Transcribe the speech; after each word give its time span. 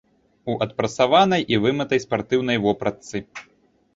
У 0.51 0.53
адпрасаванай 0.65 1.43
і 1.53 1.59
вымытай 1.65 2.03
спартыўнай 2.05 2.57
вопратцы. 2.65 3.17